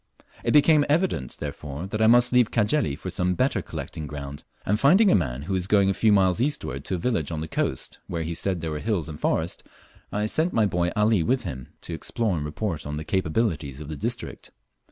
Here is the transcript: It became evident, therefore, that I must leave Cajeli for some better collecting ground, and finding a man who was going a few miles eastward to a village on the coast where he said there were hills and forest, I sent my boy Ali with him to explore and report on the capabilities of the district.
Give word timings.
It 0.43 0.51
became 0.53 0.83
evident, 0.89 1.37
therefore, 1.39 1.85
that 1.85 2.01
I 2.01 2.07
must 2.07 2.33
leave 2.33 2.49
Cajeli 2.49 2.95
for 2.97 3.11
some 3.11 3.35
better 3.35 3.61
collecting 3.61 4.07
ground, 4.07 4.43
and 4.65 4.79
finding 4.79 5.11
a 5.11 5.15
man 5.15 5.43
who 5.43 5.53
was 5.53 5.67
going 5.67 5.91
a 5.91 5.93
few 5.93 6.11
miles 6.11 6.41
eastward 6.41 6.83
to 6.85 6.95
a 6.95 6.97
village 6.97 7.31
on 7.31 7.39
the 7.39 7.47
coast 7.47 7.99
where 8.07 8.23
he 8.23 8.33
said 8.33 8.61
there 8.61 8.71
were 8.71 8.79
hills 8.79 9.07
and 9.07 9.19
forest, 9.19 9.61
I 10.11 10.25
sent 10.25 10.53
my 10.53 10.65
boy 10.65 10.89
Ali 10.95 11.21
with 11.21 11.43
him 11.43 11.67
to 11.81 11.93
explore 11.93 12.35
and 12.35 12.43
report 12.43 12.87
on 12.87 12.97
the 12.97 13.05
capabilities 13.05 13.79
of 13.79 13.89
the 13.89 13.95
district. 13.95 14.49